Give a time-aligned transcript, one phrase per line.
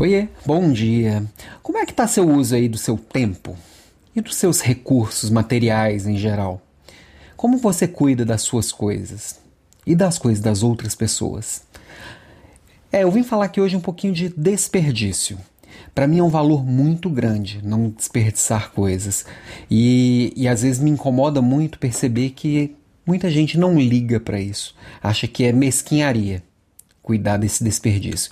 [0.00, 1.26] Oiê, bom dia.
[1.60, 3.56] Como é que está seu uso aí do seu tempo
[4.14, 6.62] e dos seus recursos materiais em geral?
[7.36, 9.40] Como você cuida das suas coisas
[9.84, 11.64] e das coisas das outras pessoas?
[12.92, 15.36] É, eu vim falar aqui hoje um pouquinho de desperdício.
[15.92, 19.26] Para mim é um valor muito grande não desperdiçar coisas.
[19.68, 24.76] E, e às vezes me incomoda muito perceber que muita gente não liga para isso.
[25.02, 26.40] Acha que é mesquinharia
[27.02, 28.30] cuidar desse desperdício.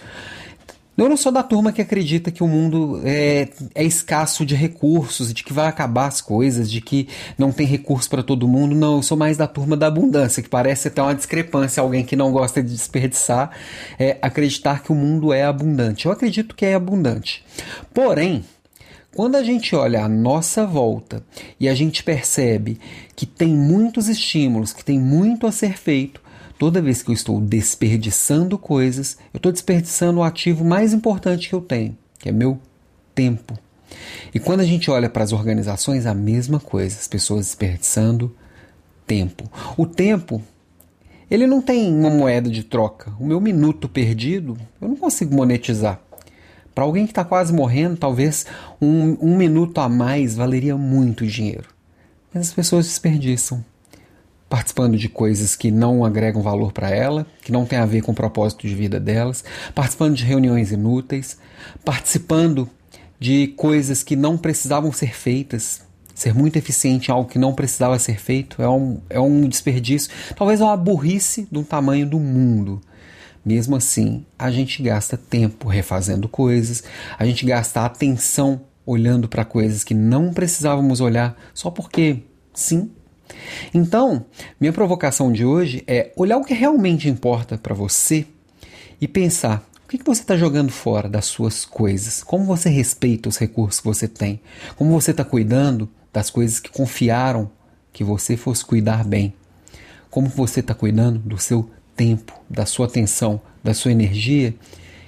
[0.97, 5.33] Eu não sou da turma que acredita que o mundo é, é escasso de recursos,
[5.33, 7.07] de que vai acabar as coisas, de que
[7.37, 8.75] não tem recurso para todo mundo.
[8.75, 11.83] Não, eu sou mais da turma da abundância, que parece até uma discrepância.
[11.83, 13.51] Alguém que não gosta de desperdiçar
[13.99, 16.07] é, acreditar que o mundo é abundante.
[16.07, 17.45] Eu acredito que é abundante.
[17.93, 18.43] Porém,
[19.15, 21.23] quando a gente olha a nossa volta
[21.61, 22.79] e a gente percebe
[23.15, 26.21] que tem muitos estímulos, que tem muito a ser feito,
[26.59, 31.55] Toda vez que eu estou desperdiçando coisas, eu estou desperdiçando o ativo mais importante que
[31.55, 32.59] eu tenho, que é meu
[33.15, 33.59] tempo.
[34.35, 38.35] E quando a gente olha para as organizações, a mesma coisa, as pessoas desperdiçando
[39.07, 39.45] tempo.
[39.77, 40.43] O tempo,
[41.31, 43.13] ele não tem uma moeda de troca.
[43.21, 46.01] O meu minuto perdido, eu não consigo monetizar.
[46.75, 48.47] Para alguém que está quase morrendo, talvez
[48.81, 51.69] um, um minuto a mais valeria muito dinheiro.
[52.33, 53.65] Mas as pessoas desperdiçam
[54.49, 58.13] participando de coisas que não agregam valor para ela, que não tem a ver com
[58.13, 59.45] o propósito de vida delas,
[59.75, 61.39] participando de reuniões inúteis,
[61.85, 62.69] participando
[63.19, 65.85] de coisas que não precisavam ser feitas.
[66.15, 70.11] Ser muito eficiente em algo que não precisava ser feito é um, é um desperdício,
[70.35, 72.81] talvez uma burrice do tamanho do mundo.
[73.45, 76.83] Mesmo assim, a gente gasta tempo refazendo coisas,
[77.19, 82.23] a gente gasta atenção olhando para coisas que não precisávamos olhar só porque
[82.55, 82.91] sim,
[83.73, 84.25] então,
[84.61, 88.27] minha provocação de hoje é olhar o que realmente importa para você
[89.01, 93.37] e pensar o que, você está jogando fora das suas coisas, como você respeita os
[93.37, 94.41] recursos que você tem,
[94.75, 97.49] como você está cuidando das coisas que confiaram
[97.93, 99.33] que você fosse cuidar bem,
[100.11, 104.55] como você está cuidando do seu tempo, da sua atenção, da sua energia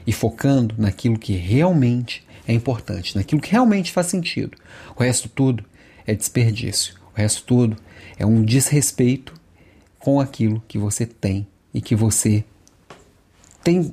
[0.06, 4.56] e focando naquilo que realmente é importante, naquilo que realmente faz sentido.
[4.96, 5.64] O resto tudo
[6.06, 6.94] é desperdício.
[7.18, 7.76] O resto tudo
[8.16, 9.34] é um desrespeito
[9.98, 12.44] com aquilo que você tem e que você
[13.64, 13.92] tem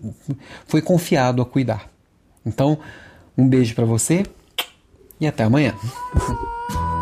[0.67, 1.89] foi confiado a cuidar.
[2.45, 2.77] Então,
[3.35, 4.23] um beijo para você
[5.19, 5.73] e até amanhã.